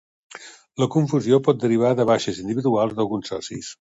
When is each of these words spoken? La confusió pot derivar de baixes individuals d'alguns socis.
La 0.83 0.87
confusió 0.95 1.39
pot 1.49 1.59
derivar 1.65 1.93
de 2.01 2.07
baixes 2.11 2.41
individuals 2.45 2.99
d'alguns 3.01 3.33
socis. 3.35 3.71